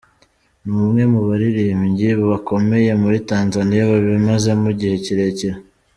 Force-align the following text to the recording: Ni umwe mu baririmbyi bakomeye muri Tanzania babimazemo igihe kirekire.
Ni 0.65 0.71
umwe 0.83 1.03
mu 1.13 1.19
baririmbyi 1.27 2.09
bakomeye 2.31 2.91
muri 3.01 3.17
Tanzania 3.29 3.89
babimazemo 3.91 4.65
igihe 4.73 4.95
kirekire. 5.05 5.57